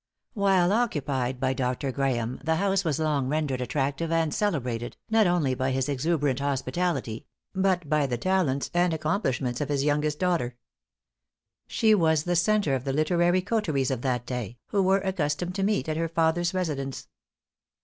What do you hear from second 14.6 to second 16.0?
who were accustomed to meet at